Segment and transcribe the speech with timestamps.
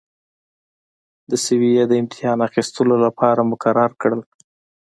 [1.29, 4.21] د سویې د امتحان اخیستلو لپاره مقرر کړل.